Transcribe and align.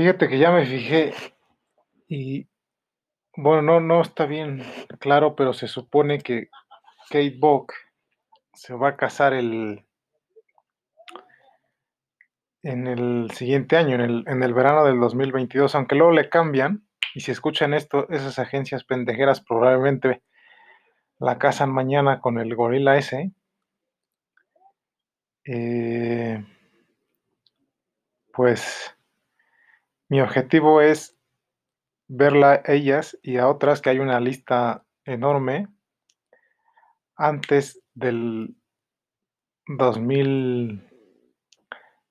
Fíjate 0.00 0.30
que 0.30 0.38
ya 0.38 0.50
me 0.50 0.64
fijé 0.64 1.12
y 2.08 2.48
bueno, 3.36 3.60
no, 3.60 3.80
no 3.80 4.00
está 4.00 4.24
bien 4.24 4.62
claro, 4.98 5.36
pero 5.36 5.52
se 5.52 5.68
supone 5.68 6.20
que 6.20 6.48
Kate 7.10 7.36
Buck 7.38 7.74
se 8.54 8.72
va 8.72 8.88
a 8.88 8.96
casar 8.96 9.34
el 9.34 9.84
en 12.62 12.86
el 12.86 13.30
siguiente 13.32 13.76
año, 13.76 13.96
en 13.96 14.00
el, 14.00 14.24
en 14.26 14.42
el 14.42 14.54
verano 14.54 14.86
del 14.86 14.98
2022, 14.98 15.74
aunque 15.74 15.96
luego 15.96 16.12
le 16.12 16.30
cambian, 16.30 16.82
y 17.14 17.20
si 17.20 17.30
escuchan 17.30 17.74
esto, 17.74 18.08
esas 18.08 18.38
agencias 18.38 18.84
pendejeras 18.84 19.42
probablemente 19.42 20.22
la 21.18 21.36
casan 21.36 21.70
mañana 21.70 22.22
con 22.22 22.38
el 22.38 22.56
gorila 22.56 22.96
ese. 22.96 23.32
Eh, 25.44 26.42
pues 28.32 28.96
mi 30.10 30.20
objetivo 30.20 30.80
es 30.80 31.16
verla 32.08 32.62
a 32.64 32.72
ellas 32.72 33.16
y 33.22 33.36
a 33.36 33.48
otras, 33.48 33.80
que 33.80 33.90
hay 33.90 34.00
una 34.00 34.18
lista 34.18 34.84
enorme, 35.04 35.68
antes 37.16 37.80
del 37.94 38.56
2000, 39.68 40.84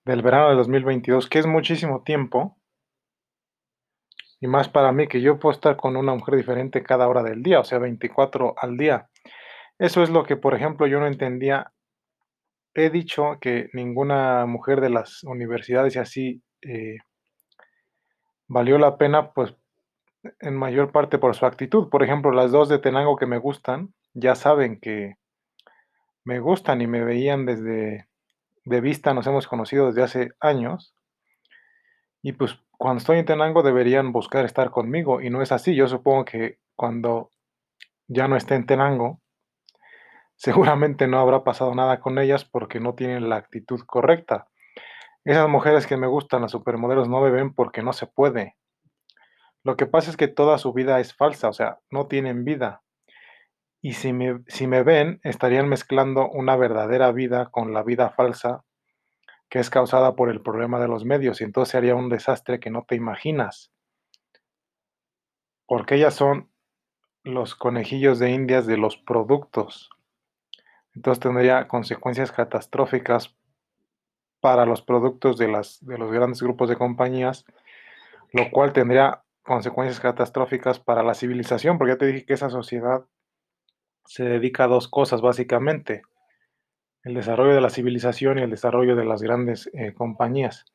del 0.05 0.21
verano 0.21 0.49
de 0.49 0.55
2022, 0.55 1.27
que 1.27 1.39
es 1.39 1.45
muchísimo 1.45 2.03
tiempo, 2.03 2.57
y 4.39 4.47
más 4.47 4.69
para 4.69 4.93
mí 4.93 5.09
que 5.09 5.19
yo 5.19 5.37
puedo 5.37 5.51
estar 5.51 5.75
con 5.75 5.97
una 5.97 6.15
mujer 6.15 6.37
diferente 6.37 6.81
cada 6.81 7.09
hora 7.09 7.21
del 7.21 7.43
día, 7.43 7.59
o 7.59 7.65
sea, 7.65 7.79
24 7.79 8.55
al 8.57 8.77
día. 8.77 9.09
Eso 9.77 10.03
es 10.03 10.09
lo 10.09 10.23
que, 10.23 10.37
por 10.37 10.55
ejemplo, 10.55 10.87
yo 10.87 11.01
no 11.01 11.07
entendía. 11.07 11.73
He 12.73 12.89
dicho 12.89 13.39
que 13.41 13.69
ninguna 13.73 14.45
mujer 14.45 14.79
de 14.79 14.89
las 14.89 15.21
universidades 15.25 15.97
y 15.97 15.99
así 15.99 16.43
eh, 16.61 16.95
valió 18.49 18.77
la 18.77 18.97
pena, 18.97 19.31
pues 19.31 19.55
en 20.41 20.57
mayor 20.57 20.91
parte 20.91 21.17
por 21.17 21.35
su 21.35 21.45
actitud. 21.45 21.89
Por 21.89 22.03
ejemplo, 22.03 22.31
las 22.31 22.51
dos 22.51 22.67
de 22.67 22.79
Tenango 22.79 23.15
que 23.15 23.25
me 23.25 23.37
gustan, 23.37 23.93
ya 24.13 24.35
saben 24.35 24.79
que 24.81 25.15
me 26.25 26.39
gustan 26.39 26.81
y 26.81 26.87
me 26.87 27.05
veían 27.05 27.45
desde 27.45 28.09
de 28.65 28.81
vista, 28.81 29.13
nos 29.13 29.25
hemos 29.25 29.47
conocido 29.47 29.87
desde 29.87 30.03
hace 30.03 30.31
años. 30.39 30.93
Y 32.21 32.33
pues 32.33 32.59
cuando 32.77 32.99
estoy 32.99 33.19
en 33.19 33.25
Tenango 33.25 33.63
deberían 33.63 34.11
buscar 34.11 34.45
estar 34.45 34.71
conmigo 34.71 35.21
y 35.21 35.29
no 35.29 35.41
es 35.41 35.51
así. 35.51 35.75
Yo 35.75 35.87
supongo 35.87 36.25
que 36.25 36.59
cuando 36.75 37.31
ya 38.07 38.27
no 38.27 38.35
esté 38.35 38.55
en 38.55 38.65
Tenango, 38.65 39.21
seguramente 40.35 41.07
no 41.07 41.19
habrá 41.19 41.43
pasado 41.43 41.73
nada 41.75 41.99
con 41.99 42.17
ellas 42.19 42.45
porque 42.45 42.79
no 42.79 42.95
tienen 42.95 43.29
la 43.29 43.37
actitud 43.37 43.81
correcta. 43.85 44.47
Esas 45.25 45.49
mujeres 45.49 45.85
que 45.85 45.97
me 45.97 46.07
gustan, 46.07 46.41
las 46.41 46.51
supermodelos, 46.51 47.09
no 47.09 47.21
beben 47.21 47.53
porque 47.53 47.83
no 47.83 47.93
se 47.93 48.07
puede. 48.07 48.55
Lo 49.63 49.75
que 49.75 49.85
pasa 49.85 50.09
es 50.09 50.17
que 50.17 50.27
toda 50.27 50.57
su 50.57 50.73
vida 50.73 50.99
es 50.99 51.13
falsa, 51.13 51.49
o 51.49 51.53
sea, 51.53 51.79
no 51.91 52.07
tienen 52.07 52.45
vida. 52.45 52.81
Y 53.81 53.93
si 53.93 54.13
me, 54.13 54.39
si 54.47 54.67
me 54.67 54.83
ven, 54.83 55.19
estarían 55.23 55.69
mezclando 55.69 56.29
una 56.29 56.55
verdadera 56.55 57.11
vida 57.11 57.47
con 57.51 57.73
la 57.73 57.83
vida 57.83 58.09
falsa 58.09 58.63
que 59.49 59.59
es 59.59 59.69
causada 59.69 60.15
por 60.15 60.29
el 60.29 60.41
problema 60.41 60.79
de 60.79 60.87
los 60.87 61.05
medios 61.05 61.41
y 61.41 61.43
entonces 61.43 61.71
sería 61.71 61.95
un 61.95 62.09
desastre 62.09 62.59
que 62.59 62.69
no 62.69 62.85
te 62.87 62.95
imaginas. 62.95 63.71
Porque 65.65 65.95
ellas 65.95 66.13
son 66.13 66.51
los 67.23 67.55
conejillos 67.55 68.19
de 68.19 68.31
indias 68.31 68.67
de 68.67 68.77
los 68.77 68.97
productos. 68.97 69.89
Entonces 70.93 71.19
tendría 71.19 71.67
consecuencias 71.67 72.31
catastróficas 72.31 73.35
para 74.39 74.65
los 74.65 74.81
productos 74.81 75.37
de, 75.37 75.47
las, 75.47 75.85
de 75.85 75.97
los 75.97 76.11
grandes 76.11 76.41
grupos 76.41 76.69
de 76.69 76.77
compañías, 76.77 77.45
lo 78.31 78.49
cual 78.51 78.73
tendría 78.73 79.23
consecuencias 79.43 79.99
catastróficas 79.99 80.79
para 80.79 81.03
la 81.03 81.13
civilización, 81.13 81.77
porque 81.77 81.93
ya 81.93 81.97
te 81.97 82.05
dije 82.05 82.25
que 82.25 82.33
esa 82.33 82.49
sociedad 82.49 83.05
se 84.05 84.23
dedica 84.23 84.65
a 84.65 84.67
dos 84.67 84.87
cosas 84.87 85.21
básicamente, 85.21 86.03
el 87.03 87.13
desarrollo 87.13 87.53
de 87.53 87.61
la 87.61 87.69
civilización 87.69 88.39
y 88.39 88.41
el 88.41 88.49
desarrollo 88.49 88.95
de 88.95 89.05
las 89.05 89.21
grandes 89.21 89.69
eh, 89.73 89.93
compañías. 89.93 90.65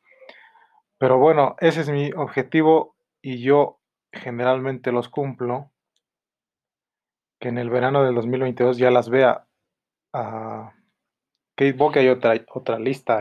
Pero 0.99 1.19
bueno, 1.19 1.57
ese 1.61 1.83
es 1.83 1.91
mi 1.91 2.13
objetivo 2.13 2.97
y 3.21 3.43
yo 3.43 3.81
generalmente 4.13 4.93
los 4.93 5.09
cumplo, 5.09 5.71
que 7.41 7.49
en 7.49 7.59
el 7.59 7.71
verano 7.71 8.05
del 8.05 8.15
2022 8.15 8.79
ya 8.79 8.91
las 8.91 9.11
vea 9.11 9.47
a 10.13 10.73
Kate 11.57 11.73
Buck, 11.73 11.97
hay 11.97 12.09
otra, 12.09 12.35
otra 12.53 12.79
lista 12.79 13.19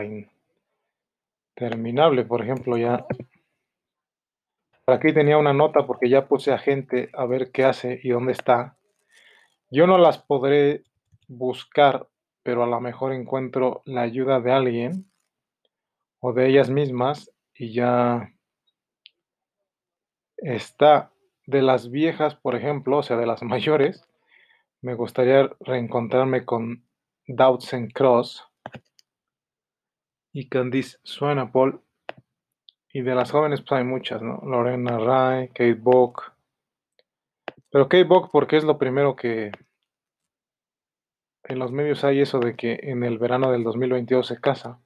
interminable, 1.56 2.24
por 2.24 2.42
ejemplo, 2.42 2.76
ya 2.76 3.06
aquí 4.86 5.12
tenía 5.12 5.38
una 5.38 5.52
nota 5.52 5.86
porque 5.86 6.08
ya 6.08 6.26
puse 6.26 6.52
a 6.52 6.58
gente 6.58 7.10
a 7.14 7.26
ver 7.26 7.50
qué 7.52 7.64
hace 7.64 8.00
y 8.02 8.10
dónde 8.10 8.32
está. 8.32 8.76
Yo 9.70 9.86
no 9.86 9.98
las 9.98 10.18
podré 10.18 10.84
buscar 11.26 12.08
pero 12.44 12.62
a 12.62 12.66
lo 12.66 12.80
mejor 12.80 13.12
encuentro 13.12 13.82
la 13.86 14.02
ayuda 14.02 14.38
de 14.38 14.52
alguien 14.52 15.10
o 16.20 16.32
de 16.32 16.46
ellas 16.46 16.70
mismas 16.70 17.32
y 17.54 17.72
ya 17.72 18.30
está 20.36 21.10
de 21.46 21.62
las 21.62 21.90
viejas, 21.90 22.36
por 22.36 22.54
ejemplo, 22.54 22.98
o 22.98 23.02
sea, 23.02 23.16
de 23.16 23.26
las 23.26 23.42
mayores, 23.54 24.06
me 24.82 24.94
gustaría 24.94 25.50
reencontrarme 25.60 26.44
con 26.44 26.86
Doutzen 27.26 27.88
Cross 27.90 28.44
y 30.34 30.48
Candice 30.48 30.98
Swanepoel. 31.04 31.80
Y 32.92 33.00
de 33.00 33.14
las 33.14 33.30
jóvenes, 33.30 33.62
pues 33.62 33.72
hay 33.72 33.84
muchas, 33.84 34.20
¿no? 34.20 34.42
Lorena 34.44 34.98
Ray, 34.98 35.48
Kate 35.48 35.74
Bock. 35.74 36.34
Pero 37.70 37.88
Kate 37.88 38.04
Bock 38.04 38.30
porque 38.30 38.56
es 38.56 38.64
lo 38.64 38.76
primero 38.76 39.16
que, 39.16 39.52
en 41.44 41.58
los 41.58 41.72
medios 41.72 42.04
hay 42.04 42.20
eso 42.20 42.40
de 42.40 42.54
que 42.56 42.78
en 42.82 43.04
el 43.04 43.18
verano 43.18 43.50
del 43.50 43.64
2022 43.64 44.26
se 44.26 44.40
casa. 44.40 44.80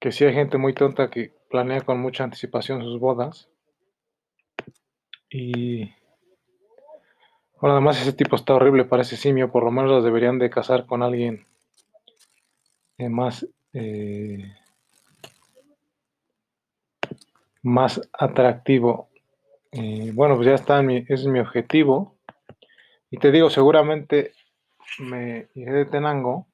Que 0.00 0.12
sí 0.12 0.24
hay 0.24 0.32
gente 0.32 0.58
muy 0.58 0.74
tonta 0.74 1.10
que 1.10 1.32
planea 1.50 1.82
con 1.82 2.00
mucha 2.00 2.24
anticipación 2.24 2.82
sus 2.82 2.98
bodas. 2.98 3.48
Y 5.28 5.86
bueno, 7.60 7.74
además 7.74 8.00
ese 8.00 8.12
tipo 8.12 8.36
está 8.36 8.54
horrible, 8.54 8.84
parece 8.84 9.16
simio, 9.16 9.50
por 9.50 9.64
lo 9.64 9.70
menos 9.70 9.90
los 9.90 10.04
deberían 10.04 10.38
de 10.38 10.50
casar 10.50 10.86
con 10.86 11.02
alguien 11.02 11.46
más, 12.98 13.46
eh, 13.72 14.54
más 17.62 18.00
atractivo. 18.12 19.08
bueno, 20.14 20.36
pues 20.36 20.46
ya 20.46 20.54
está, 20.54 20.82
es 21.08 21.26
mi 21.26 21.40
objetivo. 21.40 22.16
Y 23.10 23.18
te 23.18 23.30
digo, 23.30 23.50
seguramente 23.50 24.32
me 24.98 25.48
iré 25.54 25.72
de 25.72 25.84
Tenango 25.86 26.46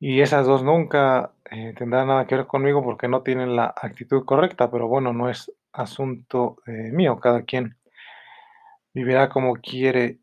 y 0.00 0.20
esas 0.20 0.46
dos 0.46 0.62
nunca 0.62 1.32
eh, 1.50 1.74
tendrán 1.76 2.08
nada 2.08 2.26
que 2.26 2.36
ver 2.36 2.46
conmigo 2.46 2.84
porque 2.84 3.08
no 3.08 3.22
tienen 3.22 3.56
la 3.56 3.74
actitud 3.76 4.24
correcta, 4.24 4.70
pero 4.70 4.86
bueno, 4.86 5.12
no 5.12 5.28
es 5.28 5.52
asunto 5.72 6.58
eh, 6.66 6.90
mío, 6.92 7.18
cada 7.18 7.42
quien 7.42 7.76
vivirá 8.94 9.28
como 9.28 9.54
quiere. 9.54 10.18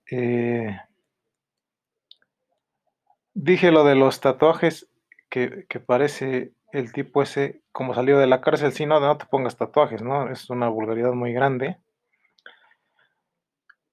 Dije 3.35 3.69
lo 3.69 3.83
de 3.83 3.95
los 3.95 4.21
tatuajes, 4.21 4.89
que, 5.29 5.65
que, 5.67 5.81
parece 5.81 6.53
el 6.71 6.93
tipo 6.93 7.21
ese 7.21 7.61
como 7.73 7.93
salió 7.93 8.17
de 8.17 8.27
la 8.27 8.39
cárcel, 8.39 8.71
si 8.71 8.85
no, 8.85 9.01
no 9.01 9.17
te 9.17 9.25
pongas 9.25 9.57
tatuajes, 9.57 10.01
¿no? 10.01 10.31
Es 10.31 10.49
una 10.49 10.69
vulgaridad 10.69 11.11
muy 11.11 11.33
grande. 11.33 11.77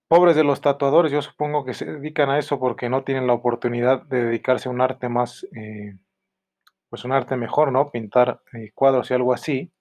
Pobres 0.06 0.36
de 0.36 0.44
los 0.44 0.60
tatuadores, 0.60 1.10
yo 1.10 1.20
supongo 1.22 1.64
que 1.64 1.74
se 1.74 1.86
dedican 1.86 2.30
a 2.30 2.38
eso 2.38 2.60
porque 2.60 2.88
no 2.88 3.02
tienen 3.02 3.26
la 3.26 3.32
oportunidad 3.32 4.02
de 4.02 4.26
dedicarse 4.26 4.68
a 4.68 4.72
un 4.72 4.80
arte 4.80 5.08
más, 5.08 5.44
eh, 5.56 5.96
pues 6.88 7.04
un 7.04 7.10
arte 7.10 7.36
mejor, 7.36 7.72
¿no? 7.72 7.90
Pintar 7.90 8.42
eh, 8.52 8.70
cuadros 8.76 9.10
y 9.10 9.14
algo 9.14 9.32
así. 9.32 9.72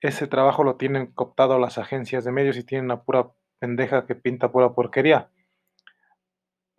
Ese 0.00 0.28
trabajo 0.28 0.62
lo 0.62 0.76
tienen 0.76 1.06
cooptado 1.06 1.58
las 1.58 1.78
agencias 1.78 2.24
de 2.24 2.30
medios 2.30 2.56
y 2.56 2.62
tienen 2.62 2.84
una 2.84 3.02
pura 3.02 3.30
pendeja 3.58 4.06
que 4.06 4.14
pinta 4.14 4.52
pura 4.52 4.72
porquería. 4.72 5.30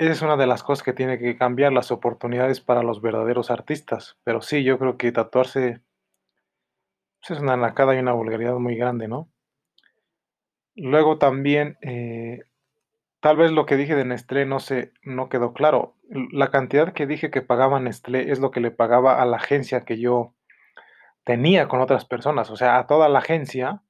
Esa 0.02 0.14
es 0.14 0.22
una 0.24 0.36
de 0.36 0.48
las 0.48 0.64
cosas 0.64 0.82
que 0.82 0.94
tiene 0.94 1.20
que 1.20 1.38
cambiar 1.38 1.74
las 1.74 1.92
oportunidades 1.92 2.60
para 2.60 2.82
los 2.82 3.04
verdaderos 3.04 3.52
artistas. 3.52 4.18
Pero 4.24 4.42
sí, 4.42 4.64
yo 4.64 4.80
creo 4.80 4.98
que 4.98 5.12
tatuarse 5.12 5.84
pues, 7.20 7.38
es 7.38 7.40
una 7.40 7.56
nacada 7.56 7.94
y 7.94 8.00
una 8.00 8.14
vulgaridad 8.14 8.56
muy 8.56 8.76
grande, 8.76 9.08
¿no? 9.08 9.30
Luego 10.74 11.20
también, 11.20 11.78
eh, 11.84 12.46
tal 13.20 13.38
vez 13.38 13.52
lo 13.52 13.68
que 13.68 13.78
dije 13.78 13.96
de 13.96 14.06
Nestlé 14.06 14.48
no 14.48 14.60
se, 14.60 14.92
no 15.04 15.30
quedó 15.30 15.54
claro. 15.54 15.98
La 16.10 16.50
cantidad 16.50 16.94
que 16.94 17.06
dije 17.06 17.30
que 17.30 17.44
pagaba 17.44 17.80
Nestlé 17.80 18.32
es 18.32 18.40
lo 18.40 18.50
que 18.50 18.60
le 18.60 18.72
pagaba 18.72 19.22
a 19.22 19.26
la 19.28 19.38
agencia 19.38 19.86
que 19.86 20.00
yo 20.00 20.34
tenía 21.26 21.68
con 21.68 21.80
otras 21.80 22.06
personas. 22.06 22.50
O 22.50 22.56
sea, 22.56 22.80
a 22.80 22.88
toda 22.88 23.08
la 23.08 23.20
agencia 23.20 23.84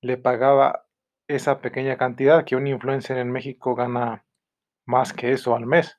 le 0.00 0.16
pagaba 0.16 0.88
esa 1.28 1.60
pequeña 1.60 1.96
cantidad 1.96 2.44
que 2.44 2.56
un 2.56 2.66
influencer 2.66 3.18
en 3.18 3.30
México 3.30 3.76
gana 3.76 4.24
más 4.88 5.12
que 5.12 5.32
eso 5.32 5.54
al 5.54 5.66
mes. 5.66 5.98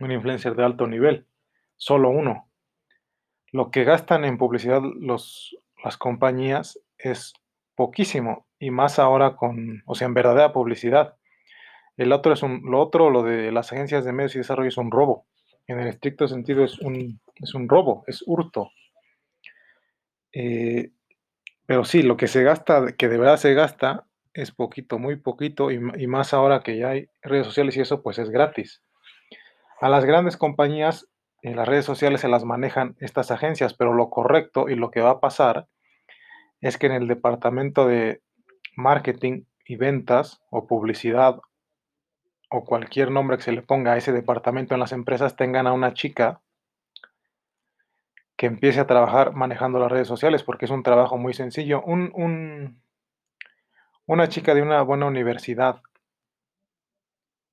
Un 0.00 0.10
influencer 0.10 0.56
de 0.56 0.64
alto 0.64 0.86
nivel, 0.86 1.26
solo 1.76 2.08
uno. 2.08 2.48
lo 3.52 3.70
que 3.70 3.84
gastan 3.84 4.24
en 4.24 4.38
publicidad 4.38 4.80
los, 4.82 5.56
las 5.84 5.96
compañías 5.98 6.80
es 6.98 7.34
poquísimo, 7.74 8.46
y 8.58 8.70
más 8.70 8.98
ahora 8.98 9.36
con, 9.36 9.82
o 9.86 9.94
sea, 9.94 10.06
en 10.06 10.14
verdadera 10.14 10.52
publicidad. 10.52 11.16
El 11.96 12.12
otro 12.12 12.32
es 12.32 12.42
un, 12.42 12.62
lo 12.64 12.80
otro, 12.80 13.10
lo 13.10 13.22
de 13.22 13.52
las 13.52 13.72
agencias 13.72 14.04
de 14.04 14.12
medios 14.12 14.34
y 14.34 14.38
desarrollo 14.38 14.68
es 14.68 14.78
un 14.78 14.90
robo. 14.90 15.26
En 15.66 15.78
el 15.78 15.88
estricto 15.88 16.26
sentido 16.26 16.64
es 16.64 16.78
un, 16.78 17.20
es 17.36 17.54
un 17.54 17.68
robo, 17.68 18.04
es 18.06 18.22
hurto. 18.26 18.70
Eh, 20.32 20.92
pero 21.66 21.84
sí, 21.84 22.02
lo 22.02 22.16
que 22.16 22.28
se 22.28 22.42
gasta, 22.44 22.92
que 22.96 23.08
de 23.08 23.18
verdad 23.18 23.36
se 23.36 23.52
gasta, 23.52 24.06
es 24.34 24.52
poquito, 24.52 24.98
muy 24.98 25.16
poquito, 25.16 25.70
y, 25.70 25.80
y 25.98 26.06
más 26.06 26.34
ahora 26.34 26.62
que 26.62 26.78
ya 26.78 26.90
hay 26.90 27.08
redes 27.22 27.46
sociales 27.46 27.76
y 27.76 27.80
eso, 27.80 28.02
pues 28.02 28.18
es 28.18 28.30
gratis. 28.30 28.82
A 29.80 29.88
las 29.88 30.04
grandes 30.04 30.36
compañías, 30.36 31.08
en 31.42 31.56
las 31.56 31.66
redes 31.66 31.84
sociales 31.84 32.20
se 32.20 32.28
las 32.28 32.44
manejan 32.44 32.96
estas 33.00 33.30
agencias, 33.30 33.74
pero 33.74 33.94
lo 33.94 34.10
correcto 34.10 34.68
y 34.68 34.74
lo 34.74 34.90
que 34.90 35.00
va 35.00 35.10
a 35.10 35.20
pasar 35.20 35.68
es 36.60 36.76
que 36.76 36.86
en 36.86 36.92
el 36.92 37.08
departamento 37.08 37.86
de 37.86 38.20
marketing 38.76 39.44
y 39.64 39.76
ventas 39.76 40.42
o 40.50 40.66
publicidad 40.66 41.40
o 42.50 42.64
cualquier 42.64 43.10
nombre 43.10 43.36
que 43.36 43.44
se 43.44 43.52
le 43.52 43.62
ponga 43.62 43.92
a 43.92 43.96
ese 43.96 44.12
departamento 44.12 44.74
en 44.74 44.80
las 44.80 44.92
empresas 44.92 45.36
tengan 45.36 45.66
a 45.66 45.72
una 45.72 45.94
chica 45.94 46.42
que 48.36 48.46
empiece 48.46 48.80
a 48.80 48.86
trabajar 48.86 49.34
manejando 49.34 49.78
las 49.78 49.92
redes 49.92 50.08
sociales, 50.08 50.42
porque 50.42 50.64
es 50.64 50.70
un 50.70 50.82
trabajo 50.82 51.18
muy 51.18 51.34
sencillo. 51.34 51.82
Un, 51.82 52.10
un, 52.14 52.82
una 54.06 54.28
chica 54.28 54.54
de 54.54 54.62
una 54.62 54.82
buena 54.82 55.06
universidad 55.06 55.80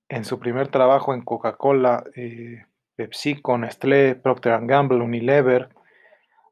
en 0.09 0.23
su 0.23 0.39
primer 0.39 0.69
trabajo 0.69 1.13
en 1.13 1.21
Coca-Cola, 1.21 2.03
eh, 2.15 2.65
PepsiCo, 2.95 3.57
Nestlé, 3.57 4.15
Procter 4.15 4.65
Gamble, 4.65 5.03
Unilever, 5.03 5.69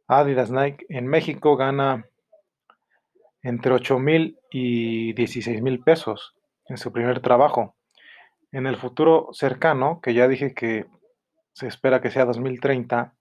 Adidas, 0.08 0.52
Nike, 0.52 0.86
en 0.90 1.08
México 1.08 1.56
gana 1.56 2.06
entre 3.42 3.74
8 3.74 4.00
mil 4.00 4.40
y 4.50 5.14
16 5.14 5.62
mil 5.62 5.80
pesos 5.84 6.36
en 6.68 6.78
su 6.78 6.92
primer 6.92 7.22
trabajo. 7.22 7.76
En 8.52 8.68
el 8.68 8.78
futuro 8.78 9.30
cercano, 9.34 10.00
que 10.02 10.14
ya 10.14 10.28
dije 10.28 10.54
que 10.54 10.86
se 11.54 11.68
espera 11.68 12.02
que 12.02 12.12
sea 12.12 12.26
2030, 12.26 13.14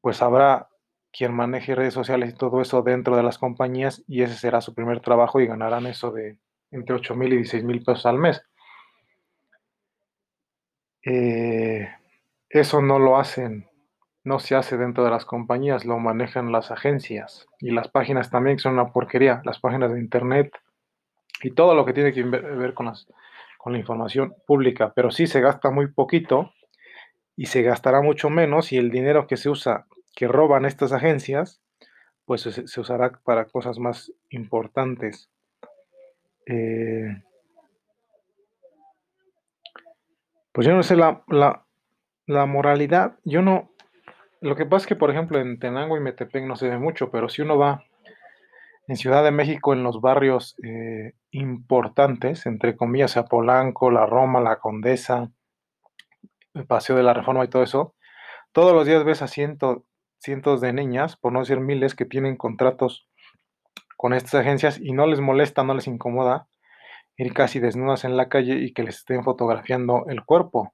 pues 0.00 0.22
habrá 0.22 0.67
quien 1.12 1.34
maneje 1.34 1.74
redes 1.74 1.94
sociales 1.94 2.30
y 2.30 2.36
todo 2.36 2.60
eso 2.60 2.82
dentro 2.82 3.16
de 3.16 3.22
las 3.22 3.38
compañías 3.38 4.04
y 4.06 4.22
ese 4.22 4.34
será 4.34 4.60
su 4.60 4.74
primer 4.74 5.00
trabajo 5.00 5.40
y 5.40 5.46
ganarán 5.46 5.86
eso 5.86 6.10
de 6.10 6.38
entre 6.70 6.94
8 6.94 7.14
mil 7.14 7.32
y 7.32 7.36
16 7.36 7.64
mil 7.64 7.82
pesos 7.82 8.06
al 8.06 8.18
mes. 8.18 8.42
Eh, 11.04 11.88
eso 12.50 12.82
no 12.82 12.98
lo 12.98 13.18
hacen, 13.18 13.68
no 14.24 14.38
se 14.38 14.54
hace 14.54 14.76
dentro 14.76 15.04
de 15.04 15.10
las 15.10 15.24
compañías, 15.24 15.84
lo 15.84 15.98
manejan 15.98 16.52
las 16.52 16.70
agencias 16.70 17.46
y 17.60 17.70
las 17.70 17.88
páginas 17.88 18.30
también 18.30 18.56
que 18.56 18.62
son 18.62 18.74
una 18.74 18.92
porquería, 18.92 19.40
las 19.44 19.58
páginas 19.58 19.92
de 19.92 20.00
internet 20.00 20.52
y 21.42 21.52
todo 21.52 21.74
lo 21.74 21.84
que 21.84 21.92
tiene 21.92 22.12
que 22.12 22.22
ver 22.24 22.74
con, 22.74 22.86
las, 22.86 23.06
con 23.58 23.72
la 23.72 23.78
información 23.78 24.34
pública, 24.46 24.92
pero 24.94 25.10
sí 25.10 25.26
se 25.26 25.40
gasta 25.40 25.70
muy 25.70 25.86
poquito 25.88 26.52
y 27.36 27.46
se 27.46 27.62
gastará 27.62 28.02
mucho 28.02 28.28
menos 28.30 28.72
y 28.72 28.76
el 28.76 28.90
dinero 28.90 29.26
que 29.26 29.36
se 29.36 29.48
usa, 29.48 29.86
que 30.18 30.26
roban 30.26 30.64
estas 30.64 30.92
agencias, 30.92 31.62
pues 32.24 32.40
se, 32.42 32.80
usará 32.80 33.12
para 33.22 33.44
cosas 33.44 33.78
más 33.78 34.12
importantes. 34.30 35.30
Eh, 36.44 37.22
pues 40.50 40.66
yo 40.66 40.74
no 40.74 40.82
sé 40.82 40.96
la, 40.96 41.22
la, 41.28 41.64
la, 42.26 42.46
moralidad, 42.46 43.16
yo 43.22 43.42
no, 43.42 43.70
lo 44.40 44.56
que 44.56 44.66
pasa 44.66 44.82
es 44.82 44.86
que 44.88 44.96
por 44.96 45.12
ejemplo 45.12 45.38
en 45.38 45.60
Tenango 45.60 45.96
y 45.96 46.00
Metepec 46.00 46.44
no 46.46 46.56
se 46.56 46.68
ve 46.68 46.78
mucho, 46.78 47.12
pero 47.12 47.28
si 47.28 47.42
uno 47.42 47.56
va 47.56 47.84
en 48.88 48.96
Ciudad 48.96 49.22
de 49.22 49.30
México 49.30 49.72
en 49.72 49.84
los 49.84 50.00
barrios 50.00 50.56
eh, 50.64 51.12
importantes, 51.30 52.44
entre 52.46 52.76
comillas, 52.76 53.16
a 53.16 53.26
Polanco, 53.26 53.92
la 53.92 54.04
Roma, 54.04 54.40
la 54.40 54.58
Condesa, 54.58 55.30
el 56.54 56.66
Paseo 56.66 56.96
de 56.96 57.04
la 57.04 57.14
Reforma 57.14 57.44
y 57.44 57.48
todo 57.48 57.62
eso, 57.62 57.94
todos 58.50 58.72
los 58.72 58.84
días 58.84 59.04
ves 59.04 59.22
a 59.22 59.28
cientos 60.18 60.60
de 60.60 60.72
niñas, 60.72 61.16
por 61.16 61.32
no 61.32 61.40
decir 61.40 61.60
miles, 61.60 61.94
que 61.94 62.04
tienen 62.04 62.36
contratos 62.36 63.08
con 63.96 64.14
estas 64.14 64.42
agencias 64.42 64.78
y 64.80 64.92
no 64.92 65.06
les 65.06 65.20
molesta, 65.20 65.64
no 65.64 65.74
les 65.74 65.86
incomoda 65.86 66.48
ir 67.16 67.34
casi 67.34 67.58
desnudas 67.58 68.04
en 68.04 68.16
la 68.16 68.28
calle 68.28 68.58
y 68.58 68.72
que 68.72 68.84
les 68.84 68.98
estén 68.98 69.24
fotografiando 69.24 70.06
el 70.08 70.24
cuerpo. 70.24 70.72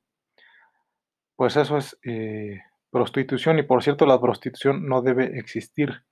Pues 1.36 1.56
eso 1.56 1.78
es 1.78 1.98
eh, 2.04 2.60
prostitución 2.90 3.58
y 3.58 3.62
por 3.62 3.82
cierto 3.82 4.06
la 4.06 4.20
prostitución 4.20 4.86
no 4.86 5.02
debe 5.02 5.38
existir 5.38 6.04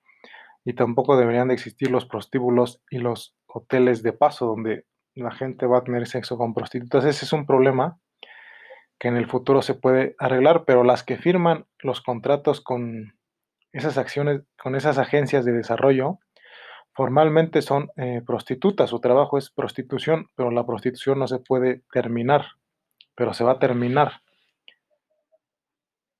y 0.65 0.73
tampoco 0.73 1.15
deberían 1.17 1.49
de 1.49 1.53
existir 1.53 1.91
los 1.91 2.05
prostíbulos 2.05 2.81
y 2.89 2.97
los 2.97 3.35
hoteles 3.45 4.01
de 4.01 4.13
paso 4.13 4.47
donde 4.47 4.85
la 5.15 5.31
gente 5.31 5.67
va 5.67 5.79
a 5.79 5.83
tener 5.83 6.07
sexo 6.07 6.37
con 6.37 6.53
prostitutas. 6.53 7.05
Ese 7.05 7.25
es 7.25 7.33
un 7.33 7.45
problema 7.45 7.99
que 8.99 9.09
en 9.09 9.17
el 9.17 9.27
futuro 9.27 9.61
se 9.61 9.75
puede 9.75 10.15
arreglar, 10.17 10.65
pero 10.65 10.83
las 10.83 11.03
que 11.03 11.17
firman 11.17 11.65
los 11.79 12.01
contratos 12.01 12.61
con 12.61 13.13
esas 13.73 13.97
acciones, 13.97 14.43
con 14.61 14.75
esas 14.75 14.97
agencias 14.97 15.43
de 15.43 15.51
desarrollo, 15.51 16.19
formalmente 16.93 17.61
son 17.61 17.89
eh, 17.97 18.21
prostitutas, 18.25 18.91
su 18.91 18.99
trabajo 18.99 19.37
es 19.37 19.49
prostitución, 19.49 20.29
pero 20.35 20.51
la 20.51 20.65
prostitución 20.65 21.19
no 21.19 21.27
se 21.27 21.39
puede 21.39 21.81
terminar, 21.91 22.45
pero 23.15 23.33
se 23.33 23.43
va 23.43 23.53
a 23.53 23.59
terminar. 23.59 24.21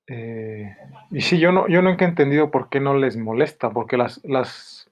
Eh, 0.07 0.75
y 1.11 1.21
sí, 1.21 1.39
yo 1.39 1.51
no, 1.51 1.67
yo 1.67 1.81
nunca 1.81 2.05
he 2.05 2.09
entendido 2.09 2.51
por 2.51 2.69
qué 2.69 2.79
no 2.79 2.95
les 2.95 3.15
molesta, 3.15 3.69
porque 3.69 3.97
las, 3.97 4.19
las 4.25 4.89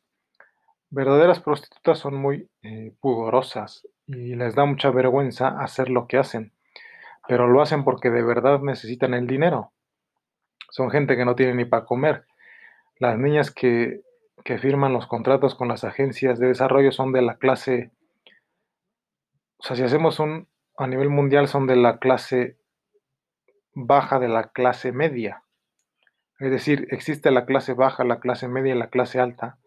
verdaderas 0.91 1.39
prostitutas 1.39 1.97
son 1.97 2.15
muy 2.15 2.47
eh, 2.61 2.93
pudorosas 3.01 3.87
y 4.05 4.35
les 4.35 4.55
da 4.55 4.65
mucha 4.65 4.91
vergüenza 4.91 5.59
hacer 5.59 5.89
lo 5.89 6.07
que 6.07 6.17
hacen, 6.17 6.53
pero 7.27 7.47
lo 7.47 7.61
hacen 7.61 7.83
porque 7.83 8.11
de 8.11 8.23
verdad 8.23 8.61
necesitan 8.61 9.13
el 9.13 9.25
dinero. 9.25 9.71
Son 10.69 10.91
gente 10.91 11.17
que 11.17 11.25
no 11.25 11.35
tiene 11.35 11.55
ni 11.55 11.65
para 11.65 11.85
comer. 11.85 12.25
Las 13.01 13.17
niñas 13.17 13.49
que, 13.49 14.01
que 14.45 14.59
firman 14.59 14.93
los 14.93 15.07
contratos 15.07 15.55
con 15.55 15.67
las 15.67 15.83
agencias 15.83 16.37
de 16.37 16.49
desarrollo 16.49 16.91
son 16.91 17.11
de 17.11 17.23
la 17.23 17.37
clase, 17.37 17.89
o 19.57 19.63
sea, 19.63 19.75
si 19.75 19.81
hacemos 19.81 20.19
un 20.19 20.47
a 20.77 20.85
nivel 20.85 21.09
mundial 21.09 21.47
son 21.47 21.65
de 21.65 21.75
la 21.75 21.97
clase 21.97 22.57
baja 23.73 24.19
de 24.19 24.27
la 24.27 24.49
clase 24.49 24.91
media. 24.91 25.41
Es 26.37 26.51
decir, 26.51 26.87
existe 26.91 27.31
la 27.31 27.47
clase 27.47 27.73
baja, 27.73 28.03
la 28.03 28.19
clase 28.19 28.47
media 28.47 28.75
y 28.75 28.77
la 28.77 28.91
clase 28.91 29.19
alta. 29.19 29.57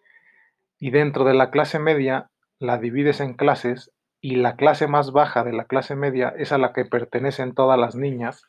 Y 0.78 0.92
dentro 0.92 1.25
de 1.25 1.35
la 1.35 1.50
clase 1.50 1.80
media 1.80 2.30
la 2.61 2.78
divides 2.78 3.18
en 3.18 3.35
clases 3.35 3.90
y 4.20 4.37
la 4.37 4.54
clase 4.54 4.87
más 4.87 5.11
baja 5.11 5.42
de 5.42 5.52
la 5.52 5.64
clase 5.64 5.97
media 5.97 6.32
es 6.38 6.52
a 6.52 6.58
la 6.58 6.73
que 6.73 6.85
pertenecen 6.85 7.52
todas 7.52 7.80
las 7.80 7.97
niñas 7.97 8.47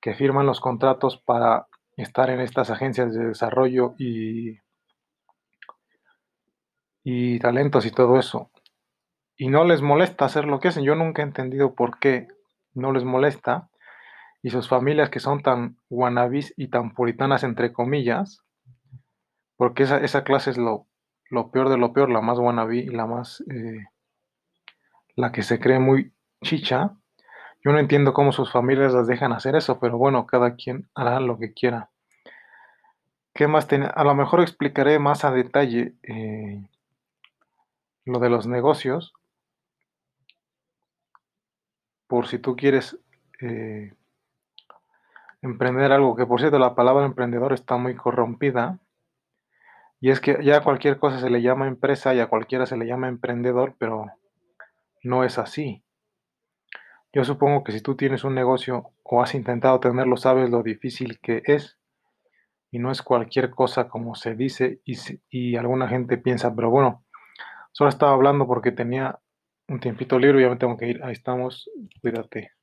que 0.00 0.14
firman 0.14 0.46
los 0.46 0.60
contratos 0.60 1.18
para 1.18 1.66
estar 1.96 2.30
en 2.30 2.40
estas 2.40 2.70
agencias 2.70 3.14
de 3.14 3.26
desarrollo 3.26 3.94
y, 3.98 4.58
y 7.02 7.38
talentos 7.38 7.86
y 7.86 7.90
todo 7.90 8.18
eso. 8.18 8.50
Y 9.36 9.48
no 9.48 9.64
les 9.64 9.82
molesta 9.82 10.24
hacer 10.24 10.46
lo 10.46 10.60
que 10.60 10.68
hacen. 10.68 10.84
Yo 10.84 10.94
nunca 10.94 11.22
he 11.22 11.24
entendido 11.24 11.74
por 11.74 11.98
qué 11.98 12.28
no 12.72 12.92
les 12.92 13.04
molesta 13.04 13.68
y 14.44 14.50
sus 14.50 14.68
familias 14.68 15.08
que 15.08 15.20
son 15.20 15.42
tan 15.42 15.78
guanabis 15.88 16.52
y 16.56 16.68
tan 16.68 16.92
puritanas, 16.92 17.44
entre 17.44 17.72
comillas, 17.72 18.42
porque 19.56 19.84
esa, 19.84 19.98
esa 19.98 20.22
clase 20.22 20.50
es 20.50 20.58
lo, 20.58 20.86
lo, 21.30 21.50
peor 21.50 21.70
de 21.70 21.78
lo 21.78 21.94
peor, 21.94 22.10
la 22.10 22.20
más 22.20 22.38
wannabe 22.38 22.76
y 22.76 22.86
la 22.86 23.06
más, 23.06 23.42
eh, 23.50 23.86
la 25.16 25.32
que 25.32 25.42
se 25.42 25.58
cree 25.58 25.78
muy 25.78 26.12
chicha. 26.42 26.94
Yo 27.64 27.72
no 27.72 27.78
entiendo 27.78 28.12
cómo 28.12 28.30
sus 28.32 28.52
familias 28.52 28.92
las 28.92 29.06
dejan 29.06 29.32
hacer 29.32 29.56
eso, 29.56 29.80
pero 29.80 29.96
bueno, 29.96 30.26
cada 30.26 30.54
quien 30.54 30.86
hará 30.94 31.18
lo 31.20 31.38
que 31.38 31.54
quiera. 31.54 31.88
¿Qué 33.32 33.48
más 33.48 33.66
tiene? 33.66 33.88
A 33.94 34.04
lo 34.04 34.14
mejor 34.14 34.42
explicaré 34.42 34.98
más 34.98 35.24
a 35.24 35.30
detalle 35.30 35.94
eh, 36.02 36.62
lo 38.04 38.18
de 38.18 38.28
los 38.28 38.46
negocios, 38.46 39.14
por 42.06 42.26
si 42.28 42.38
tú 42.38 42.54
quieres 42.54 42.98
eh, 43.40 43.94
emprender 45.40 45.90
algo, 45.90 46.16
que 46.16 46.26
por 46.26 46.40
cierto 46.40 46.58
la 46.58 46.74
palabra 46.74 47.06
emprendedor 47.06 47.54
está 47.54 47.78
muy 47.78 47.96
corrompida, 47.96 48.78
y 50.00 50.10
es 50.10 50.20
que 50.20 50.38
ya 50.44 50.58
a 50.58 50.62
cualquier 50.62 50.98
cosa 50.98 51.18
se 51.18 51.30
le 51.30 51.40
llama 51.40 51.66
empresa 51.66 52.14
y 52.14 52.20
a 52.20 52.26
cualquiera 52.26 52.66
se 52.66 52.76
le 52.76 52.86
llama 52.86 53.08
emprendedor, 53.08 53.74
pero 53.78 54.04
no 55.02 55.24
es 55.24 55.38
así. 55.38 55.83
Yo 57.14 57.24
supongo 57.24 57.62
que 57.62 57.70
si 57.70 57.80
tú 57.80 57.94
tienes 57.96 58.24
un 58.24 58.34
negocio 58.34 58.90
o 59.04 59.22
has 59.22 59.36
intentado 59.36 59.78
tenerlo, 59.78 60.16
sabes 60.16 60.50
lo 60.50 60.64
difícil 60.64 61.20
que 61.20 61.42
es. 61.44 61.78
Y 62.72 62.80
no 62.80 62.90
es 62.90 63.02
cualquier 63.02 63.50
cosa 63.50 63.86
como 63.88 64.16
se 64.16 64.34
dice 64.34 64.80
y, 64.84 64.96
y 65.30 65.54
alguna 65.54 65.86
gente 65.88 66.18
piensa, 66.18 66.56
pero 66.56 66.70
bueno, 66.70 67.04
solo 67.70 67.88
estaba 67.90 68.14
hablando 68.14 68.48
porque 68.48 68.72
tenía 68.72 69.20
un 69.68 69.78
tiempito 69.78 70.18
libre 70.18 70.40
y 70.40 70.42
ya 70.42 70.50
me 70.50 70.56
tengo 70.56 70.76
que 70.76 70.88
ir. 70.88 71.04
Ahí 71.04 71.12
estamos, 71.12 71.70
cuídate. 72.02 72.53